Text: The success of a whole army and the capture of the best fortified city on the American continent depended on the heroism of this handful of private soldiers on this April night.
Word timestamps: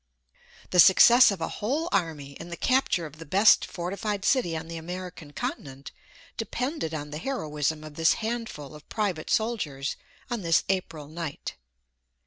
The 0.71 0.79
success 0.79 1.29
of 1.29 1.41
a 1.41 1.47
whole 1.61 1.87
army 1.91 2.35
and 2.39 2.51
the 2.51 2.57
capture 2.57 3.05
of 3.05 3.19
the 3.19 3.23
best 3.23 3.67
fortified 3.67 4.25
city 4.25 4.57
on 4.57 4.67
the 4.67 4.77
American 4.77 5.31
continent 5.31 5.91
depended 6.37 6.91
on 6.95 7.11
the 7.11 7.19
heroism 7.19 7.83
of 7.83 7.93
this 7.97 8.13
handful 8.13 8.73
of 8.73 8.89
private 8.89 9.29
soldiers 9.29 9.95
on 10.31 10.41
this 10.41 10.63
April 10.69 11.07
night. 11.07 11.53